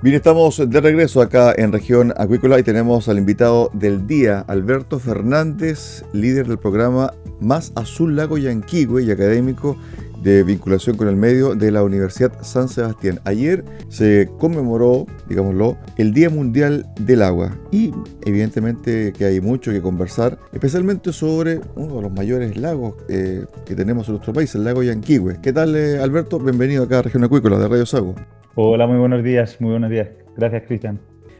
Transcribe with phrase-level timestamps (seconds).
[0.00, 5.00] Bien, estamos de regreso acá en región acuícola y tenemos al invitado del día, Alberto
[5.00, 9.76] Fernández, líder del programa Más Azul Lago Yanquihue y académico
[10.22, 13.20] de vinculación con el medio de la Universidad San Sebastián.
[13.24, 17.92] Ayer se conmemoró, digámoslo, el Día Mundial del Agua y
[18.24, 23.74] evidentemente que hay mucho que conversar, especialmente sobre uno de los mayores lagos eh, que
[23.74, 25.40] tenemos en nuestro país, el lago Yanquihue.
[25.42, 26.38] ¿Qué tal, eh, Alberto?
[26.38, 28.14] Bienvenido acá a Región Acuícola de Radio Sago.
[28.54, 30.08] Hola, muy buenos días, muy buenos días.
[30.36, 30.98] Gracias, Cristian.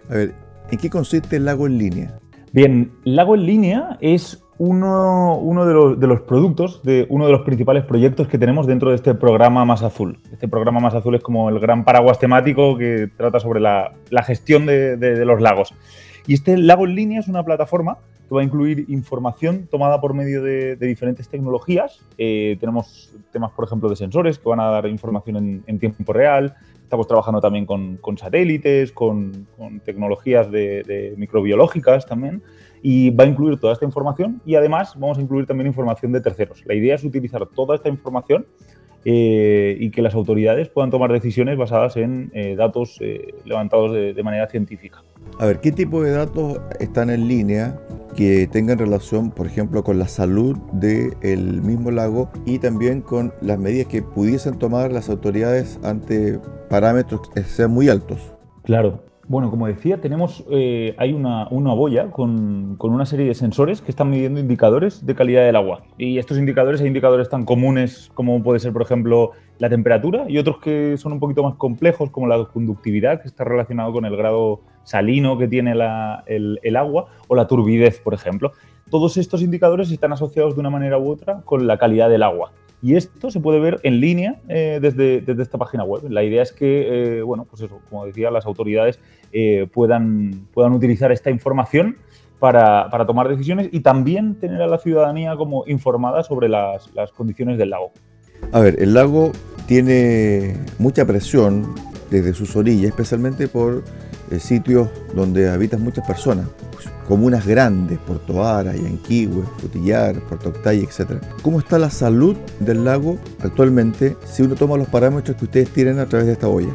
[0.09, 0.35] A ver,
[0.71, 2.19] ¿en qué consiste el lago en línea?
[2.53, 7.33] Bien, Lago en línea es uno, uno de, los, de, los, productos de uno de
[7.33, 10.19] los principales proyectos que tenemos dentro de este programa Más Azul.
[10.33, 14.23] Este programa Más Azul es como el gran paraguas temático que trata sobre la, la
[14.23, 15.75] gestión de, de, de, los lagos.
[16.27, 17.99] Y este Lago en línea es una plataforma
[18.35, 22.01] va a incluir información tomada por medio de, diferentes tecnologías.
[22.17, 26.55] Eh, tenemos temas, por ejemplo, de sensores que van a dar información en, tiempo real,
[26.83, 29.47] Estamos trabajando también con, satélites, con,
[29.85, 32.43] tecnologías de, de, microbiológicas también.
[32.81, 36.23] Y va a incluir toda esta información y además vamos a incluir también información de
[36.23, 36.65] terceros.
[36.65, 38.47] La idea es utilizar toda esta información
[39.05, 44.13] eh, y que las autoridades puedan tomar decisiones basadas en eh, datos eh, levantados de,
[44.13, 45.03] de, manera científica.
[45.39, 47.79] A ver, ¿qué tipo de datos están en línea
[48.15, 53.59] que tengan relación, por ejemplo, con la salud del mismo lago y también con las
[53.59, 56.39] medidas que pudiesen tomar las autoridades ante
[56.69, 58.19] parámetros que sean muy altos?
[58.65, 63.35] Claro, bueno, como decía, tenemos, eh, hay una, una boya con, con, una serie de
[63.35, 65.83] sensores que están midiendo indicadores de calidad del agua.
[65.99, 70.39] Y estos indicadores, hay indicadores tan comunes como puede ser, por ejemplo, la temperatura y
[70.39, 74.17] otros que son un poquito más complejos, como la conductividad, que está relacionado con el
[74.17, 78.53] grado salino que tiene la, el, el agua, o la turbidez, por ejemplo.
[78.91, 82.53] Todos estos indicadores están asociados de una manera u otra con la calidad del agua.
[82.81, 86.09] Y esto se puede ver en línea eh, desde, desde, esta página web.
[86.11, 89.01] La idea es que, eh, bueno, pues eso, como decía, las autoridades
[89.33, 91.97] eh, puedan, puedan utilizar esta información
[92.39, 97.11] para, para, tomar decisiones y también tener a la ciudadanía como informada sobre las, las
[97.11, 97.93] condiciones del lago.
[98.53, 99.33] A ver, el lago
[99.67, 101.75] tiene mucha presión
[102.11, 103.83] desde sus orillas, especialmente por
[104.39, 106.47] sitios donde habitan muchas personas
[107.09, 111.23] comunas grandes, Puerto Ara, Yanquihue, Futillar, Puerto Octay, etc.
[111.43, 115.99] ¿Cómo está la salud del lago actualmente si uno toma los parámetros que ustedes tienen
[116.01, 116.69] a través de esta olla?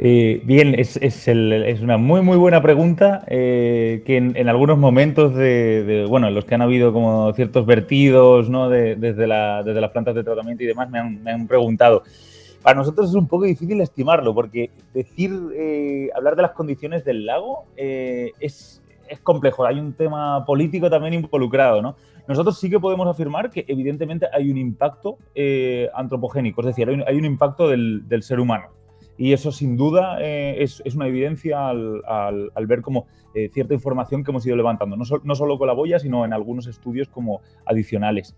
[0.00, 5.34] Eh, bien, es, el, es, una muy muy buena pregunta eh, que en, algunos momentos
[5.34, 10.14] de, bueno, en los que han habido como ciertos vertidos desde, la, desde las plantas
[10.14, 12.04] de tratamiento y demás me han, preguntado.
[12.62, 17.26] Para nosotros es un poco difícil estimarlo porque decir, eh, hablar de las condiciones del
[17.26, 18.80] lago eh, es,
[19.24, 21.96] complejo, hay un tema político también involucrado, ¿no?
[22.28, 25.16] Nosotros sí que podemos afirmar que evidentemente hay un impacto
[25.94, 28.77] antropogénico, es decir, hay un, impacto del, ser humano.
[29.18, 33.74] Y eso sin duda eh, es, es, una evidencia al, al, ver como eh, cierta
[33.74, 36.68] información que hemos ido levantando, no, so, no, solo con la boya, sino en algunos
[36.68, 38.36] estudios como adicionales.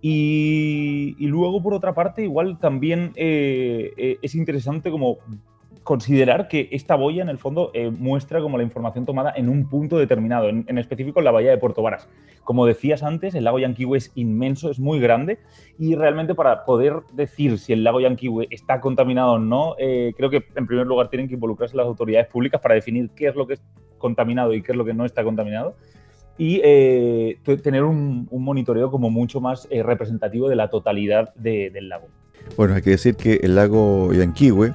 [0.00, 5.18] Y, luego, por otra parte, igual también eh, es interesante como
[5.82, 9.68] considerar que esta boya, en el fondo, eh, muestra como la información tomada en un
[9.68, 12.08] punto determinado, en, en, específico en la bahía de Puerto Varas.
[12.44, 15.38] Como decías antes, el lago Yanquihue es inmenso, es muy grande,
[15.78, 20.30] y realmente para poder decir si el lago Yanquihue está contaminado o no, eh, creo
[20.30, 23.46] que en primer lugar tienen que involucrarse las autoridades públicas para definir qué es lo
[23.46, 23.62] que es
[23.98, 25.76] contaminado y qué es lo que no está contaminado.
[26.38, 26.60] y
[27.62, 32.08] tener un, monitoreo como mucho más representativo de la totalidad del lago.
[32.56, 34.72] Bueno, hay que decir que el lago Yanquihue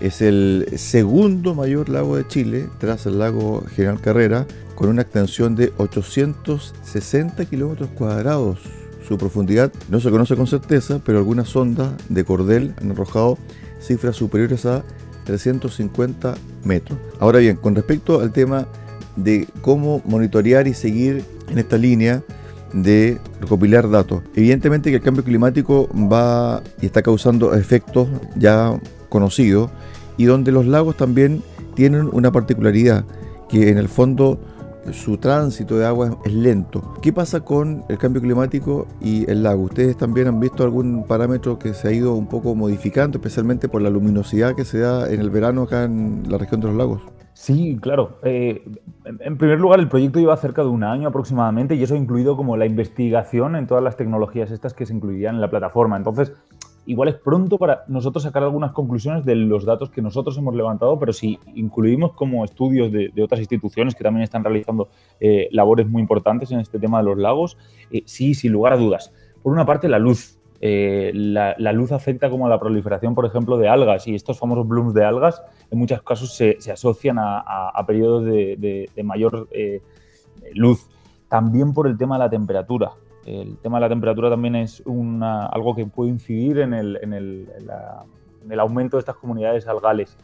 [0.00, 5.56] es el segundo mayor lago de Chile tras el lago General Carrera, con una extensión
[5.56, 8.60] de 860 kilómetros cuadrados.
[9.06, 13.38] Su profundidad no se conoce con certeza, pero algunas sondas de cordel han arrojado
[13.80, 14.84] cifras superiores a
[15.24, 16.34] 350
[16.64, 16.98] metros.
[17.18, 18.68] Ahora bien, con respecto al tema
[19.16, 22.22] de cómo monitorear y seguir en esta línea
[22.72, 24.22] de recopilar datos.
[24.34, 28.78] Evidentemente que el cambio climático va y está causando efectos ya
[29.08, 29.70] conocidos
[30.16, 31.42] y donde los lagos también
[31.74, 33.04] tienen una particularidad,
[33.48, 34.38] que en el fondo
[34.92, 36.94] su tránsito de agua es lento.
[37.02, 39.62] ¿Qué pasa con el cambio climático y el lago?
[39.62, 43.82] ¿Ustedes también han visto algún parámetro que se ha ido un poco modificando, especialmente por
[43.82, 47.02] la luminosidad que se da en el verano acá en la región de los lagos?
[47.34, 48.18] Sí, claro.
[48.24, 48.64] Eh,
[49.04, 52.36] en primer lugar, el proyecto lleva cerca de un año aproximadamente y eso ha incluido
[52.36, 55.96] como la investigación en todas las tecnologías estas que se incluirían en la plataforma.
[55.96, 56.32] Entonces,
[56.88, 60.98] igual es pronto para nosotros sacar algunas conclusiones de los datos que nosotros hemos levantado,
[60.98, 64.88] pero si incluimos como estudios de, otras instituciones que también están realizando
[65.20, 67.58] eh, labores muy importantes en este tema de los lagos,
[67.90, 69.12] eh, sí, sin lugar a dudas.
[69.42, 70.38] Por una parte, la luz.
[70.62, 74.66] Eh, la, luz afecta como a la proliferación, por ejemplo, de algas y estos famosos
[74.66, 79.46] blooms de algas en muchos casos se, asocian a, periodos de, mayor
[80.54, 80.88] luz.
[81.28, 82.92] También por el tema de la temperatura.
[83.28, 87.48] El tema de la temperatura también es algo que puede incidir en el,
[88.58, 90.16] aumento de estas comunidades algales.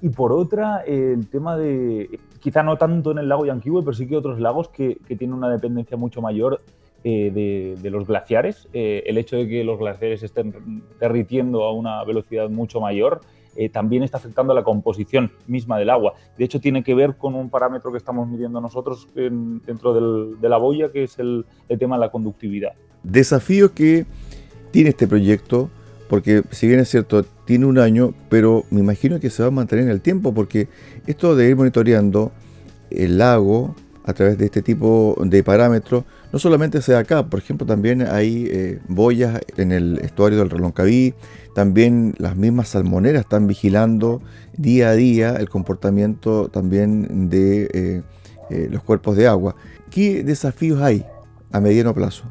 [0.00, 4.06] Y por otra, el tema de, quizá no tanto en el lago Yanquihue, pero sí
[4.06, 6.60] que otros lagos que, que tienen una dependencia mucho mayor
[7.06, 8.66] eh, de, los glaciares.
[8.72, 13.20] Eh, el hecho de que los glaciares estén derritiendo a una velocidad mucho mayor
[13.56, 16.14] eh, también está afectando a la composición misma del agua.
[16.36, 20.56] De hecho, tiene que ver con un parámetro que estamos midiendo nosotros dentro de la
[20.56, 21.44] boya, que es el,
[21.78, 22.72] tema de la conductividad.
[23.02, 24.06] Desafío que
[24.70, 25.70] tiene este proyecto,
[26.08, 29.52] porque si bien es cierto, tiene un año, pero me imagino que se va a
[29.52, 30.68] mantener en el tiempo, porque
[31.06, 32.32] esto de ir monitoreando
[32.90, 33.74] el lago
[34.04, 36.04] a través de este tipo de parámetros
[36.34, 41.14] no solamente sea acá, por ejemplo, también hay eh, boyas en el estuario del Reloncaví,
[41.54, 44.20] también las mismas salmoneras están vigilando
[44.56, 48.02] día a día el comportamiento también de eh,
[48.50, 49.54] eh, los cuerpos de agua.
[49.92, 51.06] ¿Qué desafíos hay
[51.52, 52.24] a mediano plazo?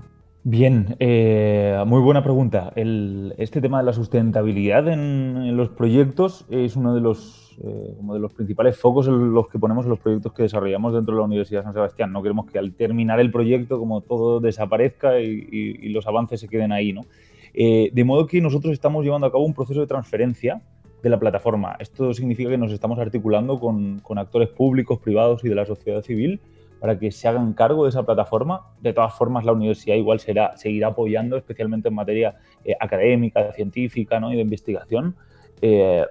[0.44, 2.74] Bien, muy buena pregunta.
[2.76, 8.20] este tema de la sustentabilidad en, los proyectos es uno de los eh, como de
[8.20, 11.62] los principales focos en los que ponemos los proyectos que desarrollamos dentro de la Universidad
[11.62, 12.12] de San Sebastián.
[12.12, 16.72] No queremos que al terminar el proyecto como todo desaparezca y, los avances se queden
[16.72, 16.94] ahí.
[16.94, 17.06] ¿no?
[17.54, 20.62] Eh, de modo que nosotros estamos llevando a cabo un proceso de transferencia
[21.04, 21.76] de la plataforma.
[21.80, 26.40] Esto significa que nos estamos articulando con, actores públicos, privados y de la sociedad civil
[26.80, 28.62] para que se hagan cargo de esa plataforma.
[28.82, 34.32] De todas formas, la universidad igual seguirá apoyando, especialmente en materia eh, académica, científica ¿no?
[34.32, 35.16] y de investigación,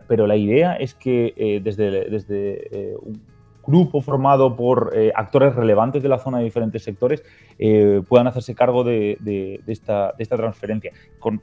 [0.06, 3.20] pero la idea es que eh, desde, desde eh, un
[3.66, 7.22] grupo formado por actores relevantes de la zona de diferentes sectores
[8.08, 10.92] puedan hacerse cargo de, esta, transferencia.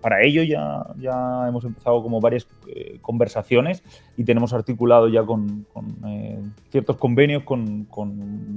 [0.01, 2.47] para ello ya, hemos empezado como varias
[3.01, 3.83] conversaciones
[4.17, 5.65] y tenemos articulado ya con,
[6.69, 7.87] ciertos convenios con,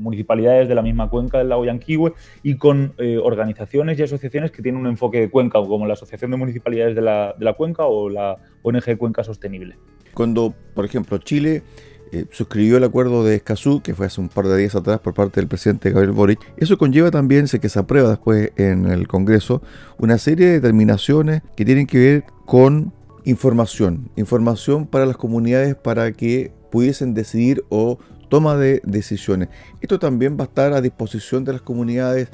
[0.03, 4.81] municipalidades de la misma cuenca del lago Yanquihue y con organizaciones y asociaciones que tienen
[4.81, 8.97] un enfoque de cuenca, como la Asociación de Municipalidades de la Cuenca o la ONG
[8.99, 9.77] Cuenca Sostenible.
[10.15, 11.63] Cuando, por ejemplo, Chile
[12.13, 15.15] eh, suscribió el acuerdo de Escazú, que fue hace un par de días atrás por
[15.15, 19.09] parte del presidente Gabriel Boric, eso conlleva también, sé que se aprueba después en el
[19.09, 19.63] Congreso,
[19.99, 22.93] una serie de determinaciones que tienen que ver con
[23.25, 29.49] información, información para las comunidades para que pudiesen decidir o toma de decisiones.
[29.81, 32.29] Esto también va a estar a disposición de las comunidades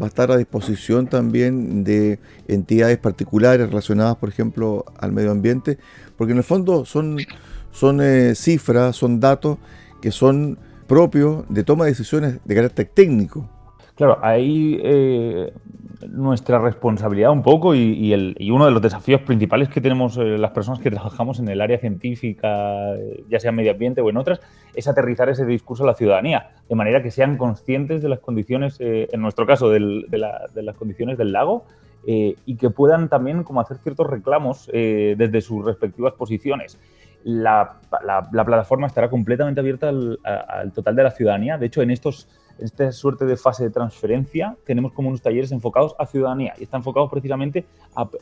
[0.00, 5.78] va a estar a disposición también de entidades particulares relacionadas, por ejemplo, al medio ambiente,
[6.16, 7.18] porque en el fondo son,
[7.72, 9.58] son eh, cifras, son datos
[10.00, 13.48] que son propios de toma de decisiones de carácter técnico.
[13.94, 15.52] Claro, ahí eh,
[16.08, 20.50] nuestra responsabilidad un poco y, el, uno de los desafíos principales que tenemos eh, las
[20.50, 22.94] personas que trabajamos en el área científica,
[23.28, 24.40] ya sea en medio ambiente o en otras,
[24.74, 28.78] es aterrizar ese discurso a la ciudadanía, de manera que sean conscientes de las condiciones,
[28.80, 31.64] en nuestro caso, de, las condiciones del lago
[32.04, 36.78] y que puedan también como hacer ciertos reclamos desde sus respectivas posiciones.
[37.24, 37.78] La,
[38.30, 41.58] plataforma estará completamente abierta al, al total de la ciudadanía.
[41.58, 45.94] De hecho, en estos esta suerte de fase de transferencia, tenemos como unos talleres enfocados
[45.98, 47.64] a ciudadanía y están enfocados precisamente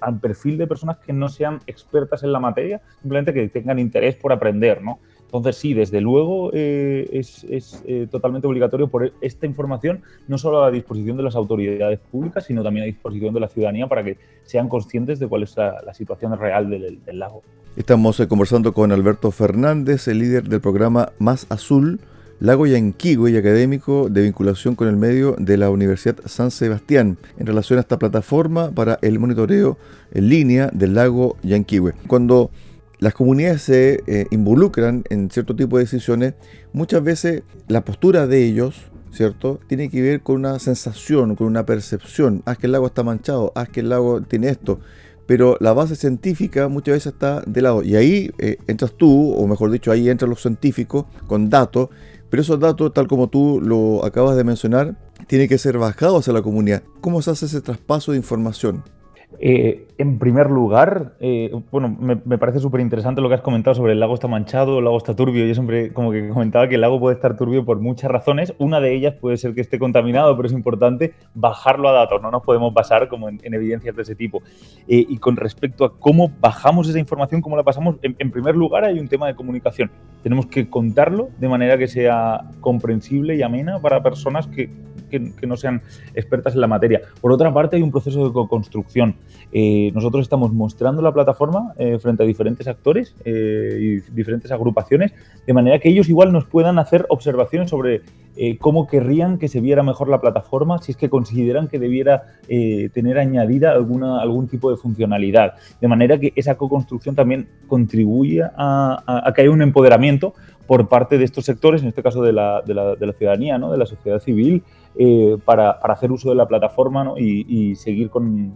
[0.01, 4.17] al perfil de personas que no sean expertas en la materia, simplemente que tengan interés
[4.17, 4.99] por aprender, ¿no?
[5.33, 7.47] Entonces, sí, desde luego eh, es,
[7.87, 12.45] eh, totalmente obligatorio poner esta información no solo a la disposición de las autoridades públicas,
[12.45, 15.95] sino también a disposición de la ciudadanía para que sean conscientes de cuál es la,
[15.95, 17.43] situación real del, lago.
[17.77, 22.01] Estamos eh, conversando con Alberto Fernández, el líder del programa Más Azul,
[22.41, 27.47] Lago Yanquihue y académico de vinculación con el medio de la Universidad San Sebastián, en
[27.47, 29.77] relación a esta plataforma para el monitoreo
[30.13, 31.93] en línea del lago Yanquihue.
[32.09, 32.51] Cuando
[33.01, 36.35] las comunidades se eh, involucran en cierto tipo de decisiones,
[36.75, 39.59] muchas veces la postura de ellos, ¿cierto?
[39.67, 42.43] Tiene que ver con una sensación, con una percepción.
[42.45, 44.81] Haz que el lago está manchado, haz que el lago tiene esto.
[45.27, 47.83] Pero la base científica muchas veces está de lado.
[47.83, 51.89] Y ahí eh, entras tú, o mejor dicho, ahí entran los científicos con datos.
[52.29, 56.33] Pero esos datos, tal como tú lo acabas de mencionar, tienen que ser bajados a
[56.33, 56.83] la comunidad.
[57.01, 58.85] ¿Cómo se hace ese traspaso de información?
[59.39, 63.93] Eh, en primer lugar, eh, bueno, me, parece súper interesante lo que has comentado sobre
[63.93, 65.47] el lago está manchado, el lago está turbio.
[65.47, 68.55] Yo siempre como que comentaba que el lago puede estar turbio por muchas razones.
[68.59, 72.21] Una de ellas puede ser que esté contaminado, pero es importante bajarlo a datos.
[72.23, 74.43] No nos podemos basar como en, evidencias de ese tipo.
[74.89, 78.85] Eh, y con respecto a cómo bajamos esa información, cómo la pasamos, en primer lugar
[78.85, 79.91] hay un tema de comunicación.
[80.23, 84.71] Tenemos que contarlo de manera que sea comprensible y amena para personas que
[85.11, 85.83] que, no sean
[86.15, 87.01] expertas en la materia.
[87.21, 89.17] Por otra parte, hay un proceso de co-construcción.
[89.53, 95.13] Eh, nosotros estamos mostrando la plataforma eh, frente a diferentes actores eh, y diferentes agrupaciones,
[95.47, 98.03] de manera que ellos igual nos puedan hacer observaciones sobre
[98.59, 103.19] cómo querrían que se viera mejor la plataforma, si es que consideran que debiera tener
[103.19, 105.55] añadida alguna, algún tipo de funcionalidad.
[105.79, 110.33] De manera que esa co-construcción también contribuye a, a que haya un empoderamiento
[110.71, 113.59] por parte de estos sectores, en este caso de la, de la, de la ciudadanía,
[113.59, 113.73] ¿no?
[113.73, 114.63] de la sociedad civil,
[114.97, 118.55] eh, para, hacer uso de la plataforma y, seguir con,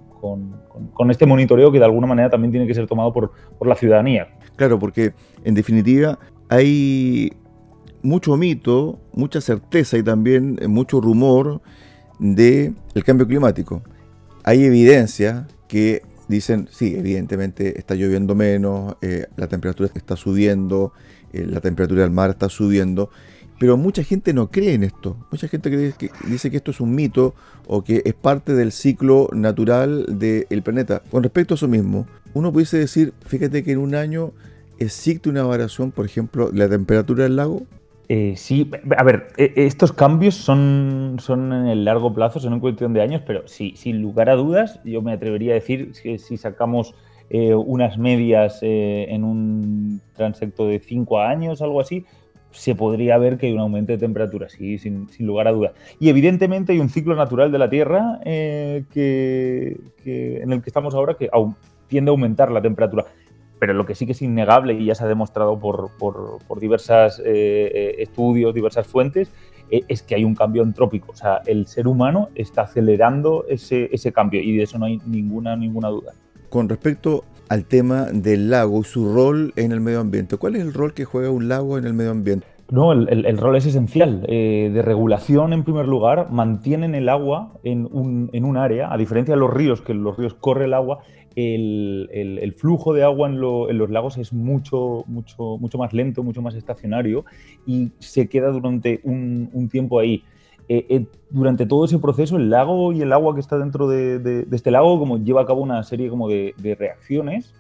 [1.11, 4.29] este monitoreo que de alguna manera también tiene que ser tomado por, la ciudadanía.
[4.57, 5.14] Claro, porque
[5.45, 7.33] en definitiva hay
[8.03, 11.61] mucho mito, mucha certeza y también mucho rumor
[12.19, 13.83] del el cambio climático.
[14.43, 20.93] Hay evidencia que dicen, sí, evidentemente está lloviendo menos, eh, la temperatura está subiendo,
[21.33, 23.11] eh, la temperatura del mar está subiendo,
[23.58, 25.16] pero mucha gente no cree en esto.
[25.30, 27.34] Mucha gente cree que, dice que esto es un mito
[27.66, 31.02] o que es parte del ciclo natural del planeta.
[31.11, 34.32] Con respecto a eso mismo, uno pudiese decir, fíjate que en un año
[34.78, 37.62] existe una variación, por ejemplo, de la temperatura del lago.
[38.08, 42.61] Eh, sí, a ver, e, estos cambios son, son en el largo plazo, son en
[42.61, 46.18] cuestión de años, pero sí, sin lugar a dudas, yo me atrevería a decir que
[46.18, 46.94] si sacamos
[47.30, 52.04] eh, unas medias eh, en un transecto de 5 años, algo así,
[52.54, 55.73] se podría ver que hay un aumento de temperatura, sí, sin, lugar a dudas.
[56.00, 60.94] Y evidentemente hay un ciclo natural de la Tierra eh, que, en el que estamos
[60.94, 61.28] ahora que
[61.88, 63.04] tiende a aumentar la temperatura.
[63.58, 67.20] Pero lo que sí que es innegable y ya se ha demostrado por, por, diversos
[67.25, 69.30] estudios, diversas fuentes,
[69.70, 71.12] es que hay un cambio antrópico.
[71.12, 75.00] O sea, el ser humano está acelerando ese, ese cambio y de eso no hay
[75.06, 76.12] ninguna, ninguna duda
[76.54, 80.37] con respecto al tema del lago y su rol en el medio ambiente.
[80.37, 82.47] ¿Cuál es el rol que juega un lago en el medio ambiente?
[82.71, 84.25] No, el, rol es esencial.
[84.27, 89.41] Eh, de regulación, en primer lugar, mantienen el agua en un, área, a diferencia de
[89.41, 91.01] los ríos, que en los ríos corre el agua,
[91.37, 96.55] el, flujo de agua en, los lagos es mucho, mucho, mucho más lento, mucho más
[96.55, 97.25] estacionario
[97.67, 100.25] y se queda durante un tiempo ahí.
[100.68, 104.47] Eh, eh, durante todo ese proceso el lago y el agua que está dentro de,
[104.50, 107.52] este lago como lleva a cabo una serie como de, reacciones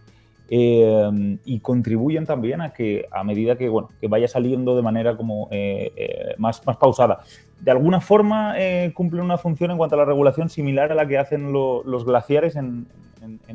[0.48, 5.16] eh, y contribuyen también a que a medida que, bueno, que vaya saliendo de manera
[5.16, 5.50] como
[6.38, 7.20] más, más pausada.
[7.60, 8.54] De alguna forma
[8.94, 12.56] cumplen una función en cuanto a la regulación similar a la que hacen los glaciares
[12.56, 12.86] en,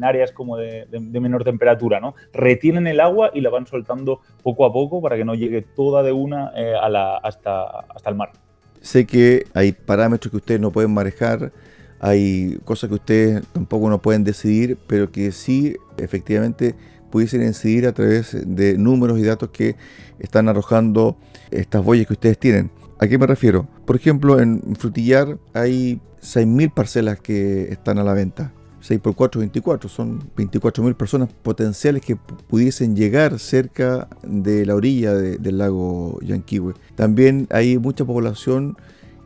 [0.02, 2.14] áreas como de, menor temperatura, ¿no?
[2.34, 6.04] Retienen el agua y la van soltando poco a poco para que no llegue toda
[6.04, 6.52] de una
[6.82, 8.32] a la, hasta, hasta el mar.
[8.82, 11.52] Sé que hay parámetros que ustedes no pueden manejar,
[12.00, 16.76] hay cosas que ustedes tampoco no pueden decidir, pero que sí efectivamente
[17.12, 19.76] pudiesen incidir a través de números y datos que
[20.20, 21.18] están arrojando
[21.52, 22.72] estas boyas que ustedes tienen.
[23.00, 23.68] ¿A qué me refiero?
[23.86, 28.54] Por ejemplo, en Frutillar hay 6.000 parcelas que están a la venta.
[28.82, 35.14] 6 por 4, 24, son 24.000 personas potenciales que pudiesen llegar cerca de la orilla
[35.14, 36.74] del lago Yanquihue.
[36.96, 38.78] También hay mucha población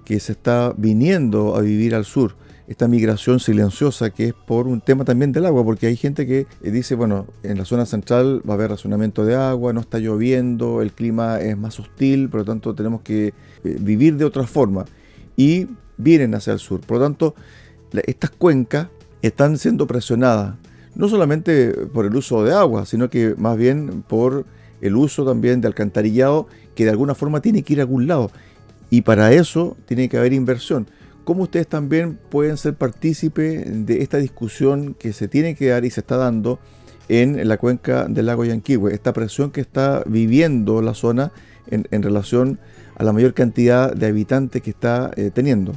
[0.05, 2.35] que se está viniendo a vivir al sur.
[2.67, 6.47] Esta migración silenciosa que es por un tema también del agua, porque hay gente que
[6.61, 10.81] dice, bueno, en la zona central va a haber racionamiento de agua, no está lloviendo,
[10.81, 13.33] el clima es más hostil, por lo tanto tenemos que eh,
[13.63, 14.85] vivir de otra forma.
[15.35, 15.67] Y
[15.97, 16.79] vienen hacia el sur.
[16.81, 17.35] Por lo tanto,
[17.91, 18.87] estas cuencas
[19.27, 20.55] están siendo presionadas,
[20.95, 24.45] no solamente por el uso de agua, sino que más bien por
[24.81, 28.31] el uso también de alcantarillado que de alguna forma tiene que ir a algún lado.
[28.89, 30.87] Y para eso tiene que haber inversión.
[31.23, 35.89] ¿Cómo ustedes también pueden ser partícipes de esta discusión que se tiene que dar y
[35.89, 36.59] se está dando
[37.07, 38.93] en la cuenca del lago Yanquihue?
[38.93, 41.31] Esta presión que está viviendo la zona
[41.67, 42.59] en, relación
[42.95, 45.73] a la mayor cantidad de habitantes que está eh, teniendo.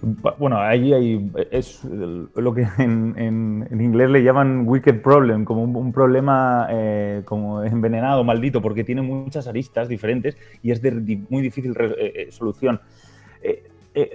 [0.00, 6.68] Bueno, ahí hay, es lo que en, inglés le llaman wicked problem, como un, problema
[6.70, 11.94] eh, como envenenado, maldito, porque tiene muchas aristas diferentes y es de muy difícil eh,
[11.98, 12.80] eh, solución.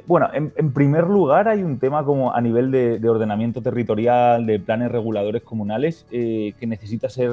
[0.07, 4.89] bueno, en, primer lugar hay un tema como a nivel de, ordenamiento territorial, de planes
[4.89, 7.31] reguladores comunales, que necesita ser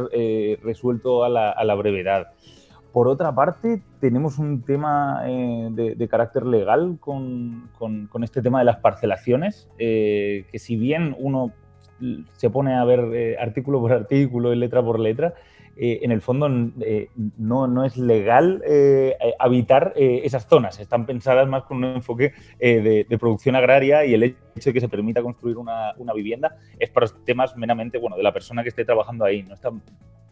[0.63, 2.33] resuelto a la brevedad.
[2.93, 7.71] Por otra parte, tenemos un tema eh, de, carácter legal con,
[8.23, 11.53] este tema de las parcelaciones, eh, que si bien uno
[12.33, 15.35] se pone a ver eh, artículo por artículo y letra por letra,
[15.83, 18.63] en el fondo no, es legal
[19.39, 20.79] habitar esas zonas.
[20.79, 24.89] Están pensadas más con un enfoque de, producción agraria y el hecho de que se
[24.89, 28.85] permita construir una, una, vivienda es para temas meramente bueno, de la persona que esté
[28.85, 29.43] trabajando ahí.
[29.43, 29.71] No está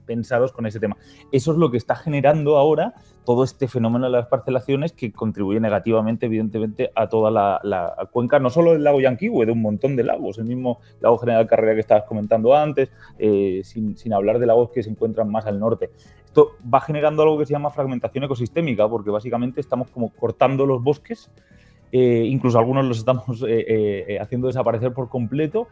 [0.08, 0.96] pensados con ese tema.
[1.30, 2.94] Eso es lo que está generando ahora
[3.26, 8.48] todo este fenómeno de las parcelaciones que contribuye negativamente, evidentemente, a toda la, cuenca, no
[8.48, 11.80] solo del lago Yanquihue, de un montón de lagos, el mismo lago General Carrera que
[11.80, 15.90] estabas comentando antes, eh, sin, hablar de lagos que se encuentran más al norte.
[16.24, 20.82] Esto va generando algo que se llama fragmentación ecosistémica, porque básicamente estamos como cortando los
[20.82, 21.30] bosques,
[21.92, 25.68] eh, incluso algunos los estamos eh, haciendo desaparecer por completo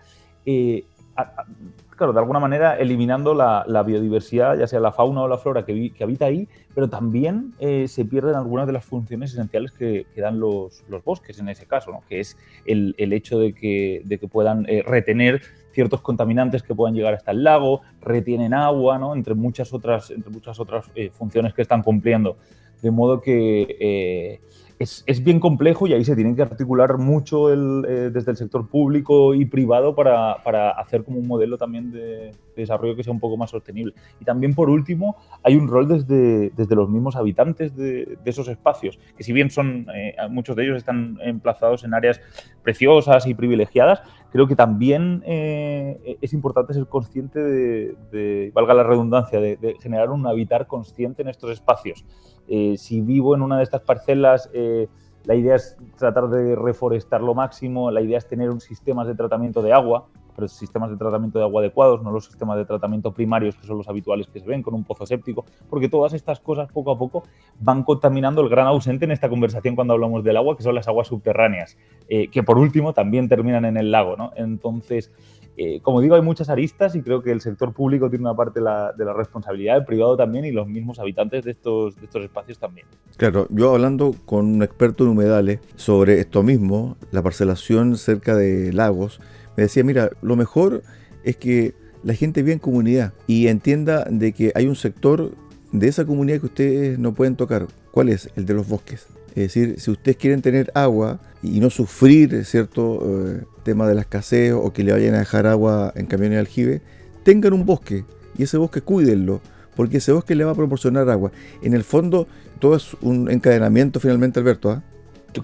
[1.97, 5.93] claro, de alguna manera eliminando la, biodiversidad, ya sea la fauna o la flora que,
[6.01, 10.85] habita ahí, pero también eh, se pierden algunas de las funciones esenciales que, dan los,
[11.05, 15.43] bosques en ese caso, que es el, hecho de que, puedan eh, retener
[15.73, 19.15] ciertos contaminantes que puedan llegar hasta el lago, retienen agua, ¿no?
[19.15, 22.37] entre, muchas otras, entre muchas otras eh, funciones que están cumpliendo.
[22.83, 24.41] De modo que
[24.79, 29.35] es, bien complejo y ahí se tiene que articular mucho eh, desde el sector público
[29.35, 30.33] y privado para,
[30.73, 33.95] hacer como un modelo también de, desarrollo que sea un poco más sostenible.
[34.21, 38.99] Y también, por último, hay un rol desde, desde los mismos habitantes de, esos espacios,
[39.17, 42.21] que si bien son, eh, muchos de ellos están emplazados en áreas
[42.63, 49.41] preciosas y privilegiadas, creo que también eh, es importante ser consciente de, valga la redundancia,
[49.41, 52.05] de, generar un habitar consciente en estos espacios.
[52.49, 54.89] Eh, si vivo en una de estas parcelas, eh,
[55.25, 59.15] la idea es tratar de reforestar lo máximo, la idea es tener un sistema de
[59.15, 60.07] tratamiento de agua,
[60.49, 63.89] sistemas de tratamiento de agua adecuados, no los sistemas de tratamiento primarios que son los
[63.89, 67.25] habituales que se ven con un pozo séptico, porque todas estas cosas poco a poco
[67.61, 70.89] van contaminando el gran ausente en esta conversación cuando hablamos del agua, que son las
[70.89, 71.77] aguas subterráneas,
[72.09, 74.17] eh, que por último también terminan en el lago.
[74.17, 74.33] ¿no?
[74.37, 75.11] Entonces,
[75.59, 78.61] eh, como digo, hay muchas aristas y creo que el sector público tiene una parte
[78.61, 82.59] de la, responsabilidad, el privado también y los mismos habitantes de estos, de estos espacios
[82.59, 82.87] también.
[83.17, 88.73] Claro, yo hablando con un experto en humedales sobre esto mismo, la parcelación cerca de
[88.75, 89.21] lagos,
[89.57, 90.83] me decía, mira, lo mejor
[91.25, 95.33] es que la gente viva en comunidad y entienda de que hay un sector
[95.73, 97.67] de esa comunidad que ustedes no pueden tocar.
[97.91, 98.31] ¿Cuál es?
[98.37, 99.07] El de los bosques.
[99.31, 104.03] Es decir, si ustedes quieren tener agua y no sufrir cierto eh, tema de la
[104.03, 106.83] escasez o que le vayan a dejar agua en camiones de aljibe,
[107.23, 108.05] tengan un bosque
[108.39, 109.41] y ese bosque cuídenlo,
[109.75, 111.33] porque ese bosque le va a proporcionar agua.
[111.63, 112.27] En el fondo,
[112.61, 114.83] todo es un encadenamiento finalmente, Alberto.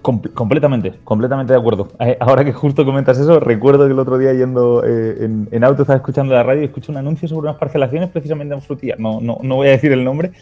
[0.01, 1.89] Completamente, completamente de acuerdo.
[2.01, 5.83] Eh, ahora que justo comentas eso, recuerdo que el otro día yendo eh, en, auto
[5.83, 8.97] estaba escuchando la radio y escuché un anuncio sobre unas parcelaciones precisamente en Frutilla.
[8.99, 10.33] No, no, no voy a decir el nombre,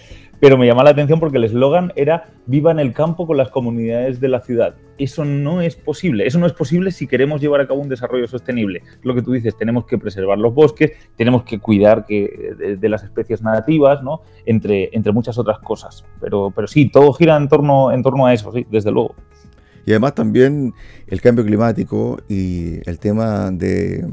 [0.41, 3.51] pero me llama la atención porque el eslogan era Viva en el campo con las
[3.51, 4.75] comunidades de la ciudad.
[4.99, 6.27] Eso no es posible.
[6.27, 8.83] Eso no es posible si queremos llevar a cabo un desarrollo sostenible.
[9.03, 13.05] Lo que tú dices, tenemos que preservar los bosques, tenemos que cuidar que, de, las
[13.05, 14.23] especies nativas, ¿no?
[14.47, 16.05] entre, entre muchas otras cosas.
[16.21, 19.15] Pero, pero sí, todo gira en torno, en torno a eso, sí, desde luego.
[19.87, 20.75] Y además también
[21.07, 24.07] el cambio climático y el tema de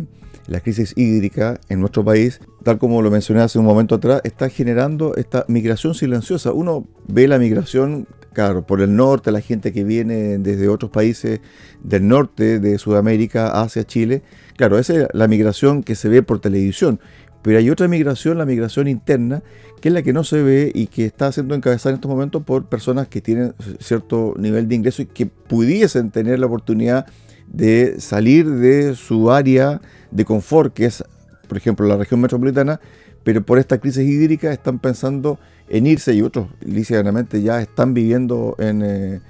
[0.47, 4.49] la crisis hídrica en nuestro país, tal como lo mencioné hace un momento atrás, está
[4.49, 6.53] generando esta migración silenciosa.
[6.53, 11.41] Uno ve la migración, claro, por el norte, la gente que viene desde otros países
[11.83, 14.23] del norte de Sudamérica hacia Chile.
[14.55, 16.99] Claro, esa es la migración que se ve por televisión.
[17.41, 19.43] Pero hay otra migración, la migración interna,
[19.79, 22.43] que es la que no se ve y que está siendo encabezada en estos momentos
[22.43, 27.05] por personas que tienen cierto nivel de ingreso y que pudiesen tener la oportunidad
[27.47, 31.03] de salir de su área de confort, que es,
[31.47, 32.79] por ejemplo, la región metropolitana,
[33.23, 38.55] pero por esta crisis hídrica están pensando en irse y otros, lícitamente, ya están viviendo
[38.57, 39.21] en, eh,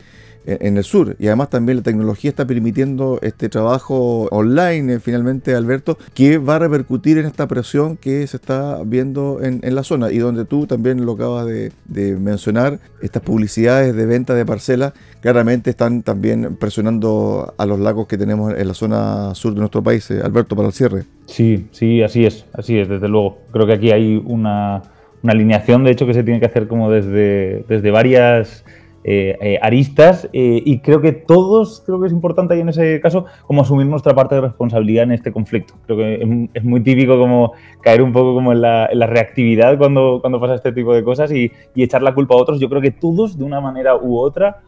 [0.47, 1.15] en, el sur.
[1.19, 6.55] Y además también la tecnología está permitiendo este trabajo online, eh, finalmente, Alberto, que va
[6.55, 10.65] a repercutir en esta presión que se está viendo en, la zona y donde tú
[10.65, 11.71] también lo acabas de,
[12.17, 18.17] mencionar, estas publicidades de venta de parcelas claramente están también presionando a los lagos que
[18.17, 20.09] tenemos en la zona sur de nuestro país.
[20.09, 21.03] Eh, Alberto, para el cierre.
[21.25, 23.39] Sí, sí, así es, así es, desde luego.
[23.51, 24.83] Creo que aquí hay una,
[25.21, 28.63] una alineación, de hecho, que se tiene que hacer como desde, desde varias
[29.03, 32.99] eh, eh, aristas eh, y creo que todos, creo que es importante ahí en ese
[32.99, 35.75] caso, como asumir nuestra parte de responsabilidad en este conflicto.
[35.85, 40.41] Creo que es, muy típico como caer un poco como en la, reactividad cuando, cuando
[40.41, 42.59] pasa este tipo de cosas y, echar la culpa a otros.
[42.59, 44.61] Yo creo que todos, de una manera u otra,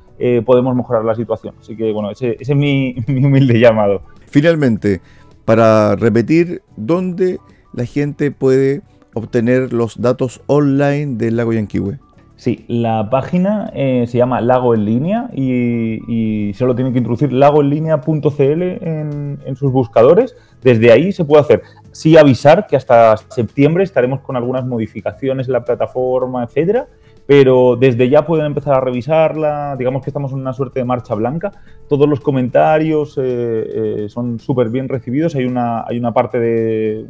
[0.45, 1.55] podemos mejorar la situación.
[1.59, 4.03] Así que, bueno, ese, es mi, mi humilde llamado.
[4.27, 5.01] Finalmente,
[5.43, 7.39] para repetir, ¿dónde
[7.73, 11.99] la gente puede obtener los datos online del lago Yanquihue?
[12.39, 18.61] Sí, la página eh, se llama Lago en línea y, solo tienen que introducir lagoenlinea.cl
[18.61, 20.37] en, en sus buscadores.
[20.63, 21.63] Desde ahí se puede hacer.
[21.91, 26.87] Sí avisar que hasta septiembre estaremos con algunas modificaciones en la plataforma, etcétera,
[27.25, 29.75] pero desde ya pueden empezar a revisarla.
[29.77, 31.51] Digamos que estamos en una suerte de marcha blanca.
[31.89, 33.23] Todos los comentarios eh,
[34.05, 35.35] eh, son súper bien recibidos.
[35.35, 37.05] Hay una, hay una parte de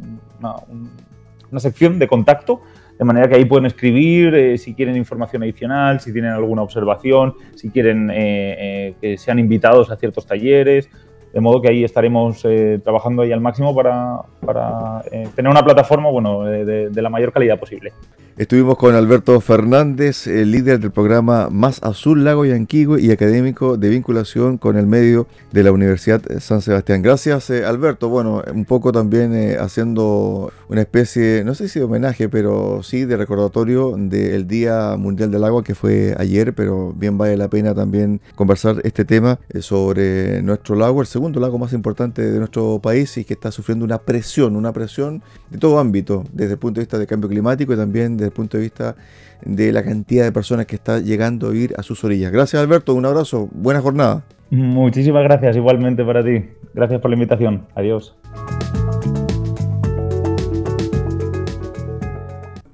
[1.52, 2.62] una sección de contacto
[3.00, 7.32] de manera que ahí pueden escribir eh, si quieren información adicional, si tienen alguna observación,
[7.54, 10.90] si quieren eh, eh, que sean invitados a ciertos talleres.
[11.32, 12.42] De modo que ahí estaremos
[12.82, 15.02] trabajando ahí al máximo para,
[15.34, 17.92] tener una plataforma bueno, de la mayor calidad posible.
[18.40, 23.90] Estuvimos con Alberto Fernández, el líder del programa Más Azul Lago Yanquihue y académico de
[23.90, 27.02] vinculación con el medio de la Universidad San Sebastián.
[27.02, 28.08] Gracias, eh, Alberto.
[28.08, 33.04] Bueno, un poco también eh, haciendo una especie, no sé si de homenaje, pero sí
[33.04, 37.74] de recordatorio del Día Mundial del Agua que fue ayer, pero bien vale la pena
[37.74, 42.78] también conversar este tema eh, sobre nuestro lago, el segundo lago más importante de nuestro
[42.78, 46.80] país y que está sufriendo una presión, una presión de todo ámbito, desde el punto
[46.80, 48.96] de vista del cambio climático y también de punto de vista
[49.44, 52.32] de la cantidad de personas que está llegando a ir a sus orillas.
[52.32, 54.24] Gracias Alberto, un abrazo, buena jornada.
[54.48, 56.42] Muchísimas gracias igualmente para ti.
[56.72, 57.66] Gracias por la invitación.
[57.74, 58.16] Adiós.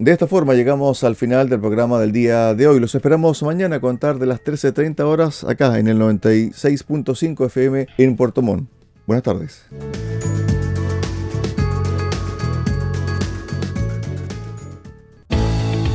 [0.07, 2.79] De esta forma llegamos al final del programa del día de hoy.
[2.79, 8.15] Los esperamos mañana a contar de las 13.30 horas acá en el 96.5 FM en
[8.15, 8.71] Puerto Montt.
[9.05, 9.67] Buenas tardes.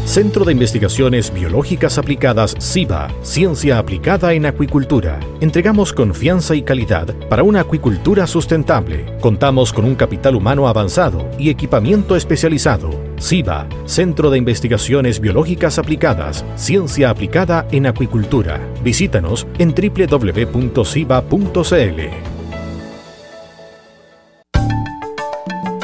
[0.04, 5.22] Centro de Investigaciones Biológicas Aplicadas CIBA, Ciencia Aplicada en Acuicultura.
[5.40, 9.06] Entregamos confianza y calidad para una acuicultura sustentable.
[9.22, 13.11] Contamos con un capital humano avanzado y equipamiento especializado.
[13.22, 18.60] CIBA, Centro de Investigaciones Biológicas Aplicadas, Ciencia Aplicada en Acuicultura.
[18.84, 20.82] Visítanos en www.ciba.cl.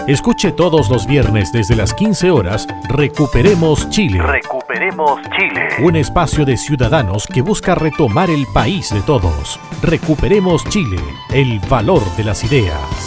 [0.07, 4.21] Escuche todos los viernes desde las 15 horas Recuperemos Chile.
[4.21, 5.67] Recuperemos Chile.
[5.83, 9.59] Un espacio de ciudadanos que busca retomar el país de todos.
[9.81, 11.01] Recuperemos Chile,
[11.33, 13.06] el valor de las ideas.